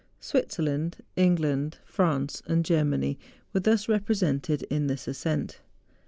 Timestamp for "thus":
3.59-3.87